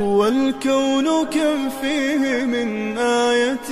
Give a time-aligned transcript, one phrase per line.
[0.00, 3.70] والكون كم فيه من آية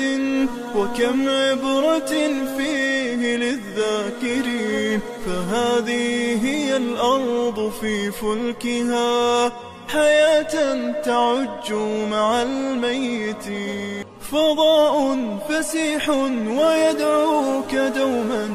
[0.76, 2.12] وكم عبرة
[2.56, 9.52] فيه للذاكرين فهذه هي الأرض في فلكها
[9.88, 11.72] حياة تعج
[12.10, 13.44] مع الميت
[14.32, 15.16] فضاء
[15.48, 16.08] فسيح
[16.48, 18.54] ويدعوك دوما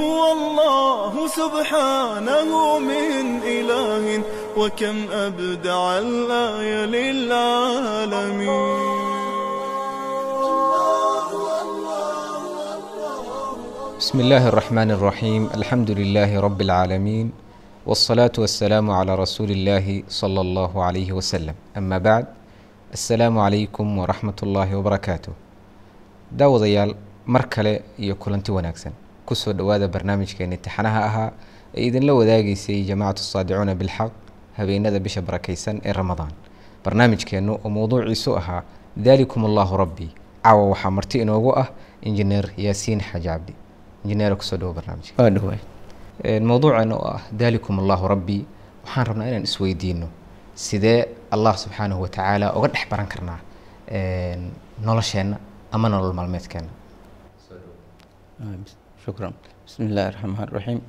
[0.00, 2.50] هو الله سبحانه
[2.90, 3.24] من
[3.56, 4.04] إله
[4.60, 8.50] وكم أبدع الآية للعالمين
[14.00, 17.26] بسم الله الرحمن الرحيم الحمد لله رب العالمين
[17.86, 22.24] والصلاة والسلام على رسول الله صلى الله عليه وسلم أما بعد
[22.92, 25.32] السلام عليكم ورحمة الله وبركاته
[26.30, 26.94] daawadayaal
[27.26, 28.50] mar kale iyo kulanti
[29.30, 31.30] ku soo dhowaada barnaamijkeeni taxanaha ahaa
[31.78, 34.10] ee idinla wadaagaysay jamaacatu saadicuuna bilxaq
[34.58, 36.32] habeenada bisha barakaysan ee ramadaan.
[36.84, 38.62] Barnaamijkeennu oo mowduuciisu ahaa
[39.06, 40.08] daalikum allahu rabbi.
[40.44, 41.68] Caawa waxaa marti inoogu ah
[42.02, 43.52] injineer yaasiin xaaji cabdi
[44.04, 45.14] injineer ku soo dhawo barnaamijka.
[45.22, 48.38] Oo ah daalikum allahu rabbi.
[48.84, 50.08] Waxaan rabnaa inaan isweydiino
[50.54, 53.38] sidee allah subxaanahu watacaala uga dhex baran karnaa
[54.86, 55.36] nolosheenna
[55.72, 56.68] ama nolol maalmeedkeena
[59.04, 59.32] shukran.
[59.66, 60.80] Bismi illaahi raxmaan raxiim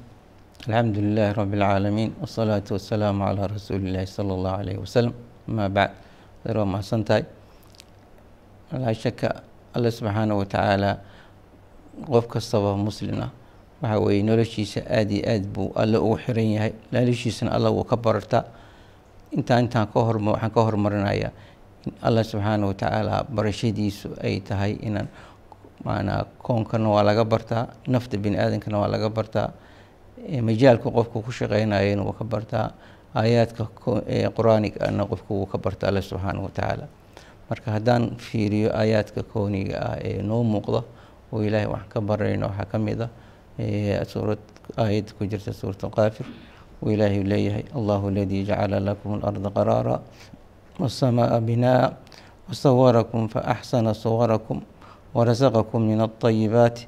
[0.67, 5.13] alxamdu lilaahi rabi alcaalamiin wasalaatu wasalaamu calaa rasuuli illaahi sala allahu alayhi wasalam
[5.49, 5.95] amaa bacd
[6.45, 7.23] dar waa mahadsan tahay
[8.83, 9.29] laa shaka
[9.75, 10.91] alle subxaanahu watacaala
[12.11, 13.31] qof kastaba muslin ah
[13.81, 17.97] waxa weeye noloshiisa aada iyo aad buu alle ugu xiran yahay laalishiisana alla wuu ka
[17.97, 18.43] barartaa
[19.31, 21.31] intaan intaan ka waxaan ka hormarinayaa
[21.87, 25.07] in allah subxaanahu watacaala barashadiisu ay tahay inaan
[25.85, 29.49] maanaa koonkana waa laga bartaa nafta bini aadankana waa laga bartaa
[30.47, 32.67] majaalku qofku ku shaqeynayana wuu ka bartaa
[33.15, 33.63] aayaadka
[34.37, 36.85] qur'aanigana qofku wuu ka bartaa alle subxaana watacaala
[37.49, 40.81] marka haddaan fiiriyo aayaadka kooniga ah ee noo muuqda
[41.33, 43.09] oo ilaahay waxaan ka barayno waxaa ka mid ah
[44.11, 44.39] suurad
[44.83, 46.25] aayadda ku jirta suurat alqaafir
[46.83, 49.95] uu ilaahay leeyahay allahu aladii jacala lakum alarda qaraara
[50.79, 51.91] wasamaa binaa
[52.49, 54.59] wasawarakum fa axsana sawarakum
[55.15, 56.79] ورزقكم من الطيبات.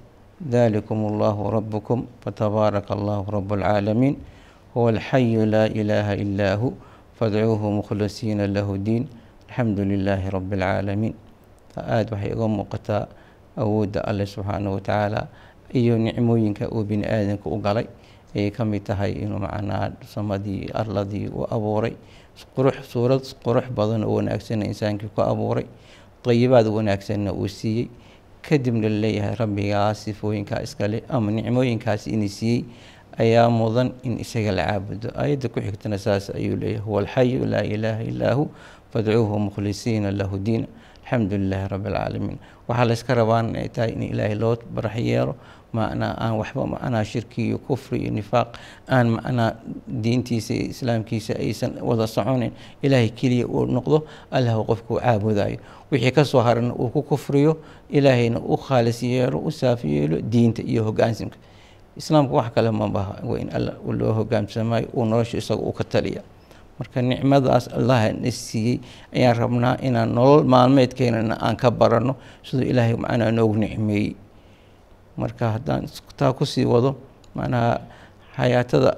[0.44, 4.16] ذلكم الله ربكم فتبارك الله رب العالمين.
[4.78, 6.72] هو الحي لا إله إلا هو
[7.20, 9.04] فادعوه مخلصين له الدين.
[9.48, 11.14] الحمد لله رب العالمين.
[11.74, 13.08] aad waxay uga muuqataa
[13.58, 15.28] awoodda alle subxaana watacaala
[15.74, 17.90] iyo nicmooyinka uu bini aadanka u galay.
[18.36, 21.98] Ayay ka mid tahay inuu macnaa samadii arladii u abuuray.
[22.56, 25.66] Qurux suurad qurux badan wanaagsan insaankii ku abuuray
[26.26, 27.88] dayibaad wanaagsanna uu siiyey
[28.42, 32.64] kadibna la leeyahay rabbigaas sifooyinkaa iskale ama nicmooyinkaas inay siiyey
[33.18, 37.64] ayaa mudan in isaga la caabudo aayadda ku xigtana saas ayuu leeyahay huwa alxayu laa
[37.64, 38.50] ilaaha illaa hu
[38.94, 40.68] fadcuuhu mukhlisiina lahu diina
[41.04, 45.36] alxamdu lilaahi alcaalamiin waxaa layska rabaan inay tahay in ilaahay loo barax yeelo
[45.74, 48.50] macnaa aan waxba macnaa shirki iyo kufri iyo nifaaq
[48.96, 49.52] aan macnaa
[50.04, 53.98] diintiisa iyo islaamkiisa aysan wada soconin ilaahay keliya uu noqdo
[54.32, 55.58] allah qofka uu caabudayo
[55.92, 57.58] wixii ka soo harana uu ku kufriyo
[57.90, 61.38] ilaahayna u khaalis yeelo u saafi yeelo diinta iyo hogaansimka.
[61.98, 66.22] Islaamka wax kale ma waa in alla loo hogaamsamayo uu nolosha isaga uu ka taliya
[66.80, 68.78] marka nicmadaas allaha na siiyey
[69.16, 72.14] ayaan rabnaa inaan nolol maalmeedkeenana aan ka barano
[72.48, 74.12] siduu ilaahay macnaa noogu nicmeeyey.
[75.18, 75.86] Marka haddaan
[76.20, 76.92] taa ku sii wado
[77.38, 77.72] macnaha
[78.36, 78.92] xayaatada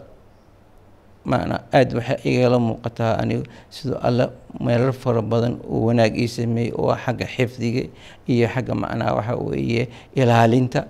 [1.31, 3.44] macnaa aada waxay igala muuqataa anigu
[3.75, 4.25] siduu alle
[4.66, 7.84] meelar fara badan uu wanaag ii sameeyey oo xagga xifdiga
[8.31, 9.84] iyo xagga macnaha waxa weeye
[10.16, 10.81] ilaalinta.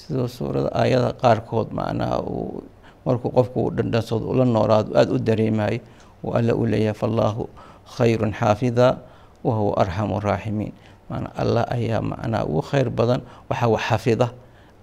[0.00, 2.62] Sidoo suurada aayada qaarkood macnaha uu
[3.04, 5.80] markuu qofku uu dhandhansado ula noolaado aada u dareemayo
[6.24, 7.48] uu alle u leeyahay fallaahu
[7.96, 8.98] khayrun xaafida
[9.44, 10.72] wa huwa arxamu raaximiin
[11.10, 13.20] maanaa allah ayaa macnaa ugu khayr badan
[13.50, 14.26] waxa wax xafida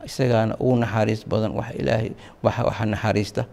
[0.05, 2.11] isagaana ugu naxariis badan wax ilaahay
[2.43, 3.43] waxa waxa naxariista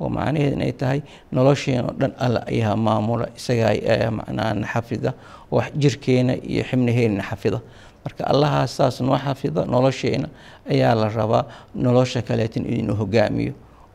[0.00, 1.00] oo macnaheed inay tahay
[1.32, 5.12] nolosheen dhan alla ayaa maamula isagaa ayaa macnaha na
[5.50, 7.60] wax jirkeena iyo xibnaheena xafida
[8.04, 10.28] marka allahaas saas noo xafida nolosheena
[10.70, 11.44] ayaa la rabaa
[11.74, 13.52] nolosha kaleetan inuu hogaamiyo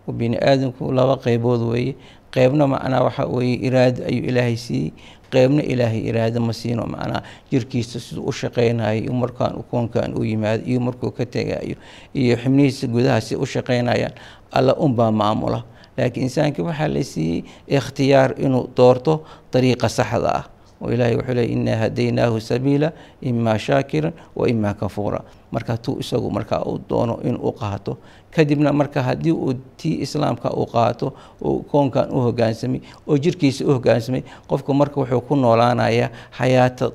[0.08, 1.96] oo bini aadamku laba qeybood weeye
[2.36, 4.92] qeybna macnaa waxa weeye iraado ayuu ilaahay siiyey.
[5.34, 7.22] Qeybna ilaahay iraado ma siino macnaa
[7.52, 11.76] jirkiisa siduu u shaqeynayo iyo markaan koonkan u yimaado iyo markuu ka tegayo
[12.14, 14.14] iyo xibnihiisa gudaha si u shaqeynayaan
[14.58, 15.64] alla unbaa maamula.
[15.98, 17.44] Laakiin insaanka waxaa la siiyey
[17.78, 19.14] ikhtiyaar inuu doorto
[19.54, 20.44] dariiqa saxda ah.
[20.82, 22.92] Oo ilaahay wuxuu leey inaa hadaynaahu sabiila
[23.30, 25.20] imaa shaakiran wa imaa kafuura
[25.52, 27.98] marka tuu isagu markaa uu doono inuu qaato.
[28.36, 33.72] Kadibna marka haddii uu tii islaamka uu qaato uu koonkan u hogaansamay oo jirkiisa u
[33.78, 36.86] hogaansamay qofku marka wuxuu ku noolaanayaa xayaata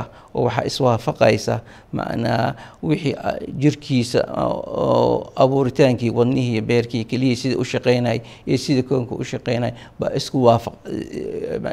[0.00, 0.04] ah
[0.34, 1.54] oo waxaa iswaafaqaysa.
[1.92, 3.14] Macnaa wixii
[3.62, 10.10] jirkiisa oo abuuritaankii wadnihii beerkii keliyii sida u shaqeynayay iyo sida koonka u shaqeynaya baa
[10.20, 10.74] isku waafaq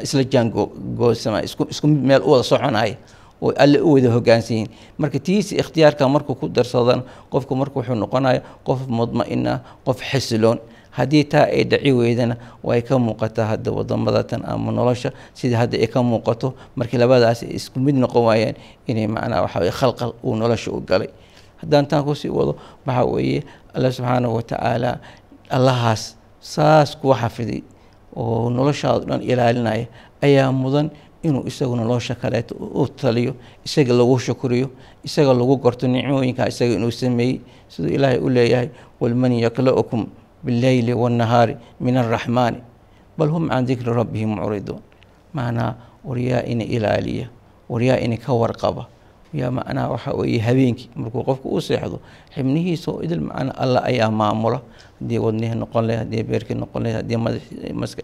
[0.02, 2.96] isla jaangoosama isku meel u wada soconaya
[3.42, 7.00] oo alle u wada hogaansan yihiin marka tiisi ikhtiyaarka markuu ku darsadan
[7.32, 10.58] qofku marka wuxuu noqonaya qof mudma-in ah qof xasiloon.
[10.90, 12.34] Haddii taa ay dhaci weydana
[12.66, 15.10] way ka muuqataa hadda wadamadatan ama nolosha.
[15.38, 18.56] Sida hadda ay ka muuqato markii labadaas isku mid noqon waayaan
[18.90, 21.08] inay macnaa waxa weye khalqal uu nolosha u galay.
[21.62, 23.44] Haddaan taan ku sii wado waxa weeye
[23.74, 24.98] alla subxaanahu watacaala
[25.48, 27.62] allahaas saas kuwa xafiday
[28.16, 29.86] oo noloshaado dhan ilaalinaya.
[30.22, 30.90] Ayaa mudan
[31.22, 33.34] inuu isagu nolosha kaleeto u taliyo
[33.64, 34.70] isaga lagu shukriyo
[35.04, 38.68] isaga lagu gorto nicmooyinka isaga inuu sameeyey siduu ilaahay u leeyahay
[39.00, 40.06] walman yakla'ukum
[40.44, 42.60] bileyli waannahaari min alraxmaani
[43.18, 44.80] bal hum can dikri rabbihim mucriduun.
[45.34, 45.74] Macnaa
[46.04, 47.28] waryaa ina ilaaliya
[47.68, 48.88] waryaa ina ka warqaba
[49.32, 50.88] yaa macnaha waxa weeye habeenkii.
[50.96, 51.98] Markuu qofku u seexdo
[52.34, 54.60] xibnihiisa oo idil macna alla ayaa maamula.
[55.00, 57.96] Haddii wadnihii noqon lahayd haddii beerkii noqon lahayd haddii madax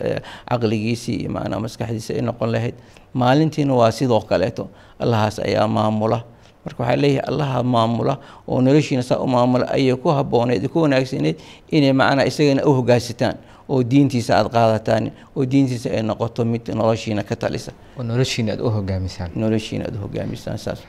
[0.48, 2.74] caqligiisii iyo macnaa maskaxdiisa ay noqon lahayd
[3.14, 4.68] maalintiina waa sidoo kaleeto.
[4.98, 6.22] Allahaas ayaa maamula.
[6.64, 8.14] Marka waxaa leeyahay allaha maamula
[8.48, 11.36] oo noloshiina saa u maamula ayay ku habbooneed ku wanaagsaneyd
[11.70, 13.36] inay macnaa isagana u hogaansataan
[13.68, 17.72] oo diintiisa aada qaadataan oo diintiisa ay noqoto mid noloshiina ka talisa.
[17.98, 20.80] Oo noloshiina aad u hogaamisaan noloshiina aada u hogaamisaan saas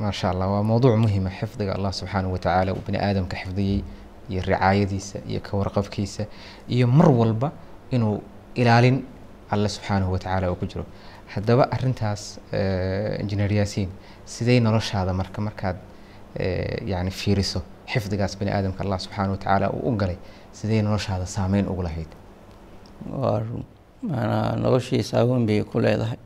[0.00, 3.80] maasha allah waa mowduuc muhima xifdiga allah subxaanahu watacaala uu bini aadamka xifdiyey
[4.30, 6.24] iyo ricaayadiisa iyo ka warqabkiisa
[6.74, 7.48] iyo mar walba
[7.90, 8.16] inuu
[8.54, 8.96] ilaalin
[9.50, 10.84] alle subxaanahu watacaala uu ku jiro.
[11.34, 12.22] Haddaba arintaas
[13.22, 13.90] injineer yaasiin
[14.34, 15.76] sidey noloshaada marka markaad
[16.92, 17.60] yani fiiriso
[17.92, 20.16] xifdigaas bini aadamka allah subxaanahu watacaala uu u galay
[20.52, 22.10] sidey noloshaada saameyn ugu lahayd?
[24.64, 26.18] Noloshii saaweyn bay ku leedahay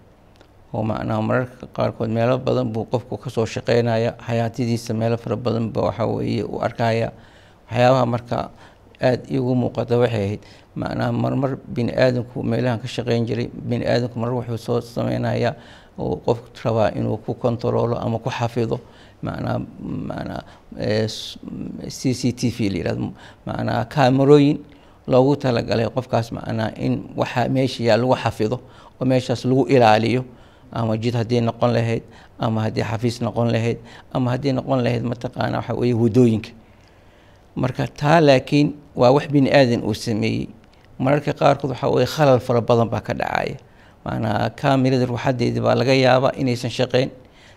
[0.75, 5.67] oo macnaha mararka qaarkood meelo badan buu qofku ka soo shaqeynaya xayaatadiisa meelo fara badan
[5.75, 7.09] ba waxa weeye u arkaya
[7.71, 8.37] waxyaabaha marka
[9.01, 10.41] aada iigu muuqata waxay ahayd
[10.81, 15.51] macnaha marmar bini aadamku meelahan ka shaqeyn jiray bini aadamku mar wuxuu soo sameynaya
[15.99, 18.77] oo qof rabaa inuu ku kontaroolo ama ku xafido
[19.23, 19.59] macnaa
[20.11, 20.43] macnaa
[21.99, 23.09] c c t v la yihahdo
[23.47, 24.59] macnaa kaamarooyin
[25.13, 28.57] loogu talagalay qofkaas macnaa in waxaa meesha yaa lagu xafido
[29.01, 30.23] oo meeshaas lagu ilaaliyo
[30.73, 32.03] ama jid haddii noqon lahayd
[32.39, 33.79] ama haddii xafiis noqon lahayd
[34.13, 36.51] ama haddii noqon lahayd mataqaana waxa weeye waddooyinka
[37.57, 40.49] marka taa laakiin waa wax bini aadan uu sameeyey.
[40.99, 43.57] Mararka qaarkood waxaa weye khalal fara badan baa ka dhacaya.
[44.05, 47.11] Macnaa kamerada ruuxadeedii baa laga yaabaa inaysan shaqeyn.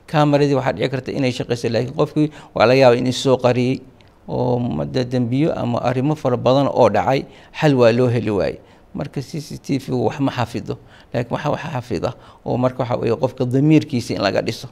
[0.08, 3.82] Kameradii waxaa dhici karta inay shaqeysa laakiin qofkii waa laga yaaba in isoo qariyey.
[4.30, 7.26] Oo mada dembiyo ama arrimo fara badan oo dhacay
[7.60, 8.58] xal waa loo heli waayey
[8.94, 10.76] marka c c t v wax xafido
[11.14, 12.10] laakiin waxa wax xafida
[12.46, 14.68] oo marka waxa weye qofka damiirkiisa in laga dhiso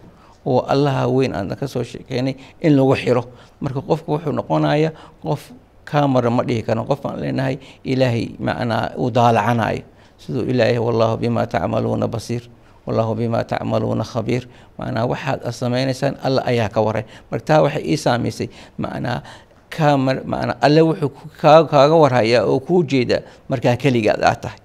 [0.45, 3.24] oo allaha weyn aan ka soo in lagu xiro.
[3.60, 4.92] Marka qofku wuxuu noqonaya
[5.24, 5.51] qof
[5.86, 9.83] camera ma dhihi karo qof aan leenahay ilaahay macnaa uu daalacanayo.
[10.18, 12.47] Siduu ilaahay wallahu bima tacmaluuna basiir
[12.88, 14.47] wallahu bima tacmaluuna khabiir.
[14.80, 17.04] Macnaa waxaad samaynaysaan alla ayaa ka waray.
[17.31, 18.47] Marka taa waxay ii saamaysay
[18.80, 19.23] macnaa
[20.66, 21.11] alle wuxuu
[21.42, 24.59] kaa kaaga warhayaa oo kuu jeedaa markaa keligaad aad tahay.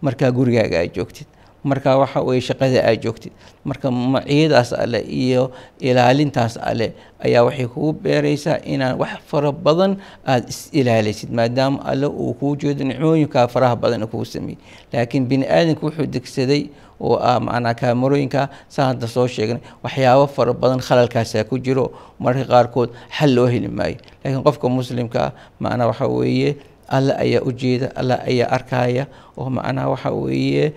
[0.00, 1.26] Markaa gurigaaga aad joogtid
[1.70, 3.32] marka waxa weye shaqada aad joogtid.
[3.68, 5.42] Marka maciyadaas ale iyo
[5.88, 6.86] ilaalintaas ale
[7.26, 9.92] ayaa waxay kugu beeraysaa inaan wax fara badan
[10.32, 14.58] aada is ilaalisid maadaama alle uu kuu jeedo nicmooyinkaa faraha badan kuu sameeyey.
[14.92, 16.62] Laakiin bini aadamka wuxuu degsaday
[17.00, 18.42] oo ah macnaa kaamarooyinka
[18.74, 19.60] saa hadda soo sheegnay.
[19.84, 21.86] Waxyaabo fara badan khalalkaasaa ku jiro.
[22.22, 23.96] Mararka qaarkood xal loo heli maayo.
[24.24, 26.56] Laakiin qofka muslimka macnaa waxa weeye
[26.88, 29.04] alle ayaa ujeeda alle ayaa arkaya
[29.38, 30.72] oo macnaha waxa weeye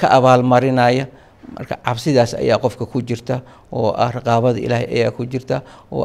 [0.00, 1.06] ka abaalmarinaya.
[1.56, 3.40] Marka cabsidaas ayaa qofka ku jirta
[3.72, 5.62] oo ah raqaabada ilaahay ayaa ku jirta
[5.94, 6.02] oo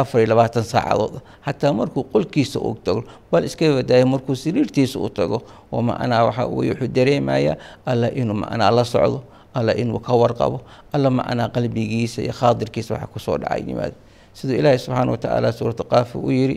[0.00, 1.20] afar iyo labaatan saacadood.
[1.44, 5.42] Xataa markuu qolkiisa u tago bal iska wadaayo markuu sariirtiisa u tago
[5.72, 7.56] oo macnaha waxa weye wuxuu dareemaya
[7.86, 9.20] alla inuu macnaa la socdo
[9.54, 10.60] alla inuu ka warqabo
[10.94, 13.94] alla macnaa qalbigiisa iyo khaadirkiisa waxa ku soo dhacay yimaado
[14.38, 16.56] siduu ilaahay subxaana watacaala suurata qaafi u yiri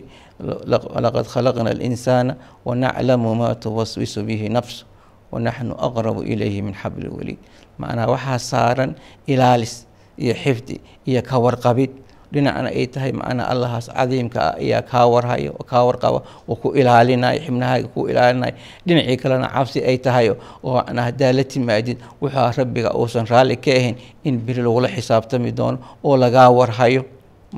[1.04, 2.32] laqad khalaqna alinsaana
[2.68, 4.84] wanaclamu maa tuwaswisu bihi nafsu
[5.32, 7.38] wanaxnu aqrabu ilayhi min xabli lwaliid
[7.80, 8.90] macnaha waxaa saaran
[9.32, 9.74] ilaalis
[10.22, 10.76] iyo xifdi
[11.08, 11.90] iyo ka warqabid.
[12.32, 17.38] Dhinacna ay tahay macnaa allahaas cadiimka ah ayaa kaa warhayo kaa warqaba oo ku ilaalinayo
[17.44, 18.54] xibnahaaga ku ilaalinayo
[18.88, 20.34] dhinacii kalena cabsi ay tahayo
[20.64, 25.50] oo macnaa haddaa la timaadid wuxuu rabbiga uusan raalli ka ahayn in beri lagula xisaabtami
[25.58, 27.02] doono oo lagaa warhayo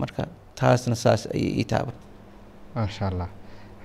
[0.03, 0.23] marka
[0.61, 1.95] taasna saas ayay ii taaban
[2.75, 3.29] maasha allah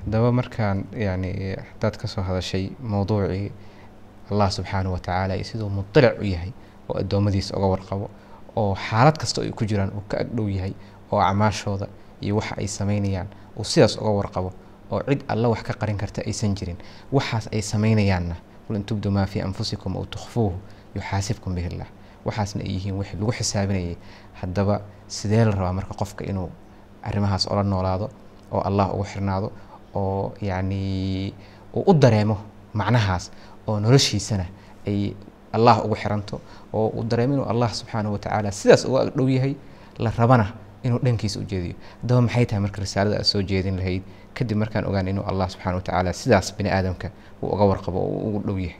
[0.04, 1.32] haddaba markaan yani
[1.70, 3.52] haddaad ka soo hadashay mowduucii
[4.32, 6.52] allah subxaanahu watacaala iyo siduu mudalic u yahay
[6.90, 8.10] oo addoommadiisa uga warqabo
[8.56, 10.74] oo xaalad kasta ay ku jiraan uu ka agdhow yahay
[11.12, 11.88] oo acmaashooda
[12.22, 14.50] iyo waxa ay samaynayaan uu sidaas uga warqabo
[14.92, 16.78] oo cid alla wax ka qarin karta aysan jirin
[17.12, 18.36] waxaas ay samaynayaanna.
[18.68, 20.58] Qul in tubdu maa fii anfusikum aw tukhfuuhu
[20.96, 21.88] yuxaasibkum bihi llah
[22.26, 23.96] waxaasna ay yihiin wixii lagu xisaabinayay.
[24.42, 26.50] Haddaba sidee la rabaa marka qofka inuu
[27.04, 28.10] arrimahaas ola noolaado
[28.52, 29.52] oo allah ugu xirnaado
[29.96, 31.34] oo yacni
[31.74, 32.38] uu u dareemo
[32.74, 33.32] macnahaas
[33.68, 34.46] oo noloshiisana
[34.88, 35.14] ay
[35.54, 36.42] allah ugu xiranto
[36.74, 39.56] oo uu dareemo inuu allah subxaanahu watacaala sidaas uga agdhow yahay
[40.00, 40.46] la rabana
[40.84, 41.76] inuu dhankiisa u jeediyo.
[42.02, 44.04] Haddaba maxay tahay marka risaalada aad soo jeedin lahayd?
[44.34, 47.10] Kadib markaan ogaan inuu allah subxaana watacaala sidaas bini aadamka
[47.42, 48.78] uu uga warqabo oo ugu dhow yahay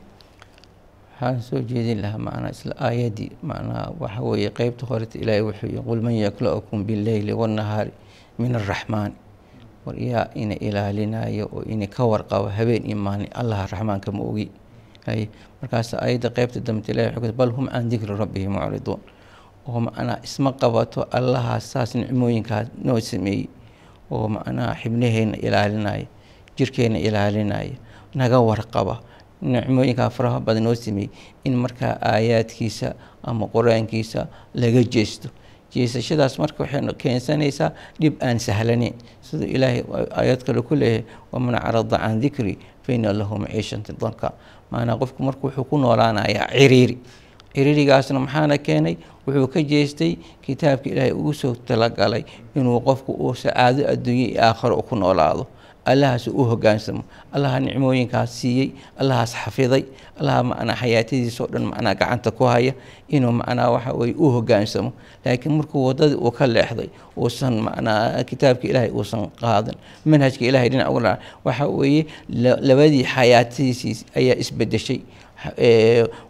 [1.20, 5.84] waxaan soo jeedin lahaa macnaa isla aayaddii macnaha waxa weeye qeybta horeta ilaahay wuxuu yihi
[5.88, 7.92] qul man yakla'ukum billeyli wannahaari
[8.40, 9.16] min arraxmaani
[9.86, 14.48] war yaa ina ilaalinayo oo ina ka warqabo habeen iyo maalin allaha raxmaanka ma ogi.
[15.62, 19.02] Markaas aayadda qeybta dambe ilahay wuxuu bal hum can dikri rabbihim mucriduun.
[19.68, 23.48] Oo macnaa isma qabato allahaas saas nicmooyinkaas noo sameeyey
[24.12, 26.08] oo macnaha xibnaheenna ilaalinaya
[26.58, 27.76] jirkeenna ilaalinaya
[28.16, 28.96] naga warqaba
[29.42, 31.10] nicmooyinkaa faraha badan noo sameeyey
[31.46, 32.94] in markaa aayaadkiisa
[33.24, 35.30] ama qur'aankiisa laga jeesto.
[35.74, 39.84] Jeesashadaas marka waxay keensanaysaa dhib aan sahlaneyn siduu ilaahay
[40.20, 44.32] aayad kale ku leeyahay waman carada can dikri fa ina lahu maciishata danka
[44.72, 46.98] maanaa qofku marka wuxuu ku noolaanayaa ciriiri.
[47.54, 48.96] Ciriirigaasna maxaana keenay?
[49.28, 52.24] Wuxuu ka jeestay kitaabka ilaahay ugu soo talagalay
[52.56, 55.48] inuu qofku uu sacaado adduunye iyo aakhiro ku noolaado
[55.92, 57.02] allahaas u hogaansamo
[57.36, 58.68] allaha nicmooyinkaas siiyey
[59.02, 59.84] allahaas xafiday.
[60.20, 62.74] Allaha macnaa xayaatadiisa oo dhan macnaa gacanta ku haya.
[63.16, 64.92] Inuu macnaa waxa weye u hogaansamo
[65.26, 69.76] laakiin markuu waddadii uu ka leexday uusan macnaa kitaabka ilaahay uusan qaadan.
[70.06, 72.02] Manhajka ilahay dhinac uga dhaca waxa weeye
[72.70, 75.00] labadii xayaatadiisii ayaa isbedeshay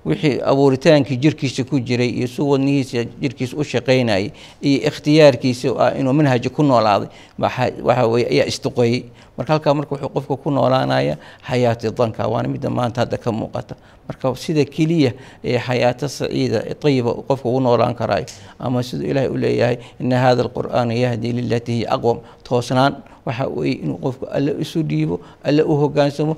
[0.06, 6.14] wixii abuuritaankii jirkiisa ku jiray iyo si wadnihiisa jirkiisa u shaqaynayay iyo ikhtiyaarkiisa ah inuu
[6.14, 9.04] manhaja ku noolaaday waxa weye ayaa isduqeeyey
[9.38, 11.16] marka halkaa marka wuxuu qofka ku noolaanaya
[11.50, 13.76] xayaati danka waana midda maanta hadda ka muuqata.
[14.08, 15.12] Marka sida keliya
[15.44, 18.26] ee xayaato saciida ayiba qofka ugu noolaan karayo
[18.60, 22.94] ama siduu ilaahay u leeyahay ina hada alqur'aana yahdi lilatii hiya aqwam toosnaan
[23.26, 25.16] waxa weeye inuu qofku alle isu dhiibo
[25.48, 26.34] alle u hogaansamo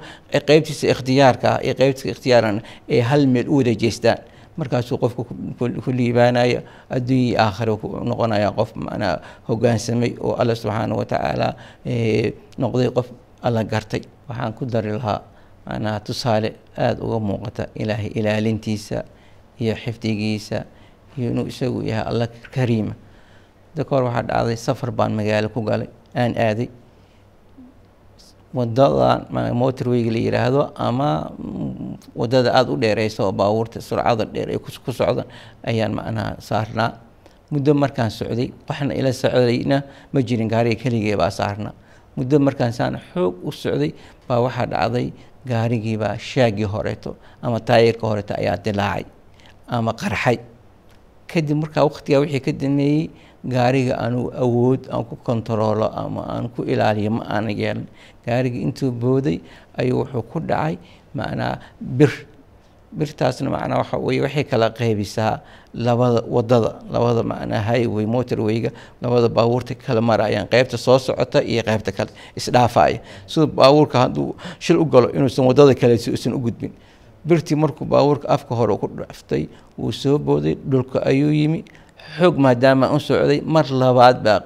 [0.48, 2.62] qeybtiisa ikhtiyaarka ah iyo qeybtiisa ikhtiyaarana
[2.94, 4.20] ay hal meel u wada jeestaan.
[4.60, 5.22] Markaasuu qofku
[5.84, 6.60] ku liibaanaya
[6.96, 7.74] adduunyai aakhira
[8.10, 9.16] noqonaya qof macnaa
[9.48, 11.48] hogaansamay oo alle subxaana watacaala
[12.62, 13.08] noqday qof
[13.48, 14.02] alla gartay.
[14.30, 15.22] Waxaan ku dari lahaa
[15.66, 19.04] macnaha tusaale aada uga muuqata ilaahay ilaalintiisa
[19.62, 20.60] iyo xifdigiisa
[21.18, 22.94] iyo inuu isagu yahay alla kariima.
[23.76, 26.70] Da ka hor waxaa dhacday safar baan magaalo ku galay aan aaday.
[28.53, 31.32] Wadadan motorweyga la yiraahdo ama
[32.15, 35.25] waddada aada u dheereysa oo baabuurta surcada dheer ay ku socdan
[35.63, 36.89] ayaan macnaha saarnaa.
[37.51, 39.77] Muddo markaan socday waxna ila socdayna
[40.13, 41.72] ma jirin gaariga keligee baa saarnaa.
[42.18, 43.91] Muddo markaan saan xoog u socday
[44.27, 45.08] baa waxaa dhacday
[45.48, 49.06] gaarigiibaa shaagii horeeto ama taayirka horeeto ayaa dilaacay
[49.68, 50.38] ama qarxay.
[51.32, 53.08] Kadib markaa waqtigaa wixii ka dameeyey
[53.45, 57.88] gaariga anugu awood aan ku kontaroolo ama aan ku ilaaliyo ma aana yeelan.
[58.25, 59.41] Gaariga intuu booday
[59.77, 60.77] ayuu wuxuu ku dhacay
[61.15, 62.12] macnaa bir.
[62.91, 65.39] Birtaasna macnaa waxa weye waxay kala qeybisaa
[65.74, 68.71] labada waddada labada macnaa highway motorwayga
[69.01, 73.00] labada baabuurta kala marayaan qeybta soo socota iyo qeybta kale isdhaafaya.
[73.27, 76.71] Sida baabuurka hadduu shil u galo inuusan waddada kale usan u gudbin.
[77.25, 79.48] Birtii markuu baabuurka afka hore ku dhaftay
[79.79, 81.63] wuu soo booday dhulka ayuu yimi
[82.17, 84.39] xoog maadaama u socday mar labaad baa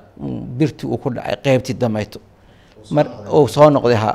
[0.57, 2.19] birtii uu ku dhacay qeybtii dameyto
[2.95, 3.05] mar
[3.37, 3.95] uu soo noqday.
[4.03, 4.11] ha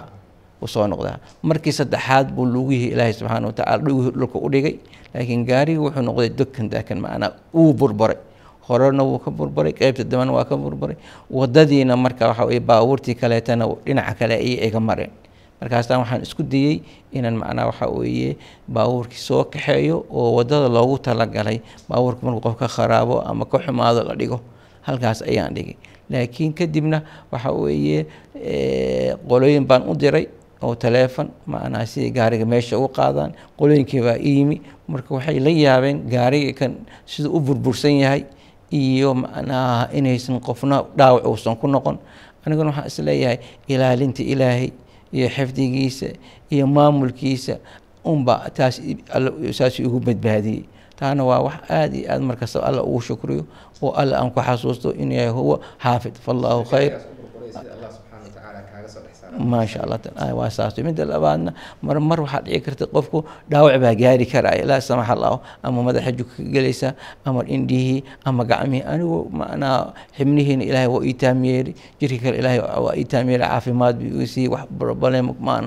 [0.63, 4.75] uu soo noqday ha markii saddexaad buu lugihii ilaahay subxaana watacala lugihii dhulka u dhigay
[5.15, 8.17] laakiin gaarigii wuxuu noqday dokan daakan macnaa wuu burburay.
[8.69, 10.97] Horena wuu ka burburay qeybta dambena waa ka burburay.
[11.31, 15.11] Wadadiina marka waxa weye baabuurtii kaleetana dhinaca kale ayay iga mareen
[15.61, 18.37] markaasaan waxaan isku dayey inaan macnaa waxa weeye
[18.69, 21.61] baabuurkii soo kaxeeyo oo waddada loogu talagalay.
[21.89, 24.41] Baabuurka markuu qof ka kharaabo ama ka xumaado la dhigo
[24.83, 25.77] halkaas ayaan dhigay.
[26.11, 27.03] Laakiin kadibna
[27.33, 28.07] waxa weeye
[29.29, 30.27] qolooyin baan u diray
[30.63, 33.33] oo taleefon macnaha sidai gaariga meesha ugu qaadaan.
[33.59, 36.73] Qolooyinkii baa iyimi marka waxay la yaabeen gaariga kan
[37.07, 38.25] siduu u burbursan yahay
[38.73, 41.99] iyo macnaha inaysan qofna dhaawac uusan ku noqon.
[42.47, 43.39] Aniguna waxaan is leeyahay
[43.69, 44.71] ilaalinta ilaahay
[45.13, 46.09] iyo xifdigiisa
[46.51, 47.57] iyo maamulkiisa
[48.05, 48.81] unba taas
[49.59, 50.63] saas igu badbaadiyey.
[50.99, 53.45] Taana waa wax aada iyo aad markasta alla ugu shukriyo
[53.83, 56.15] oo alla aan ku xasuusto inuu yahay huwa xaafid.
[56.25, 56.93] Fallaahu khayr
[59.39, 59.99] maasha allah
[60.39, 60.75] waa saas.
[60.81, 63.19] Midda labaadna mar waxaa dhici karta qofku
[63.51, 66.89] dhaawac baa gaari karaya laa samax allahu ama madaxa jug ka gelaysa
[67.25, 72.95] ama indhihii ama gacmihii anigu macnaha xibnihiina ilaahay waa ii taamyeeri jirka kale ilaahay waa
[72.97, 73.07] ii
[73.41, 75.65] caafimaad bi siiyey wax barbale maan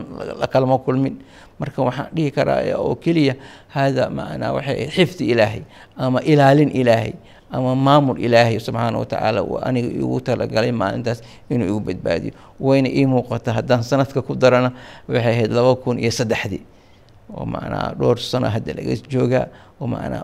[0.53, 1.15] kalama kulmin.
[1.61, 3.35] Marka waxaan dhihi karaa oo keliya
[3.69, 5.61] hada macnaa waxay xifdi ilaahay
[5.97, 7.13] ama ilaalin ilaahay
[7.57, 11.19] ama maamul ilaahay subxaana watacaala uu aniga igu talagalay maalintaas
[11.53, 12.33] inuu igu badbaadiyo.
[12.65, 14.69] Wayna ii muuqata haddaan sanadka ku darana
[15.09, 16.61] waxay ahayd laba kun iyo saddexdii
[17.37, 19.45] oo macnaa dhowr sano hadda laga joogaa
[19.81, 20.23] oo macnaa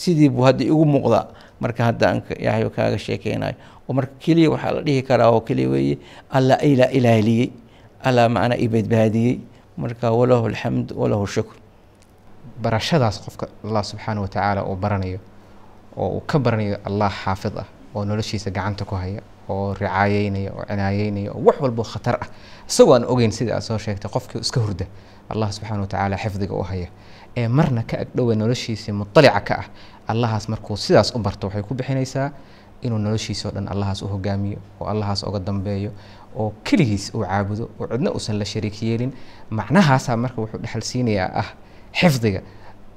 [0.00, 1.26] sidii buu hadda igu muuqdaa.
[1.62, 3.54] Marka haddaan yahay kaaga sheekeynayo
[3.88, 5.96] oo marka keliya waxaa la dhihi karaa oo keliya weeye
[6.36, 7.46] alla ilaa ilaaliyey
[8.06, 9.34] alla macnaa i badbaadiyey.
[9.80, 11.56] Marka walahu alxamd walahu shukr.
[12.62, 15.18] Barashadaas qofka allah subxaana watacaala uu baranayo
[15.96, 20.64] oo uu ka baranayo allah xaafid ah oo noloshiisa gacanta ku haya oo ricaayeynaya oo
[20.68, 22.28] cinaayeynaya oo wax walbo khatar ah.
[22.68, 24.86] Isagoo aan ogeyn sida soo sheegtay qofkii iska hurda
[25.28, 26.88] allah subxaana watacaala xifdiga u haya
[27.36, 29.66] ee marna ka agdhowa noloshiisii mutalica ka ah
[30.08, 32.30] allahaas markuu sidaas u barto waxay ku bixinaysaa
[32.82, 35.90] inuu noloshiisa o dhan allahaas u hogaamiyo oo allahaas oga dambeeyo
[36.36, 39.12] oo keligiis uu caabudo oo cidna uusan la shariik yeelin.
[39.50, 41.48] Macnahaasaa marka wuxuu dhexal siinayaa ah
[42.00, 42.40] xifdiga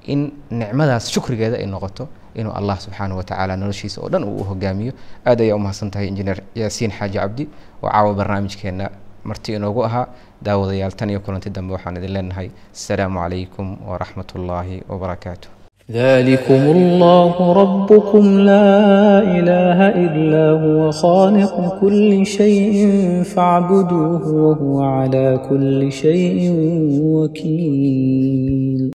[0.08, 4.94] in nicmadaas shukrigeeda ay noqoto inuu allah subxaana watacaala noloshiisa oo dhan uu u hogaamiyo.
[5.26, 7.44] Aad ayaa umahadsan tahay injineer yaasiin xaaji cabdi
[7.84, 8.90] oo caawa barnaamijkeenna
[9.24, 10.08] marti inoogu ahaa.
[10.46, 15.50] Daawadayaal tan iyo kulanti dambe waxaan idin leenahay asalaamu calaykum waraxmat ullaahi wabarakaatu
[15.92, 18.80] ذلكم الله ربكم لا
[19.38, 22.76] إله إلا هو خالق كل شيء
[23.34, 26.40] فاعبدوه وهو على كل شيء
[27.16, 28.92] وكيل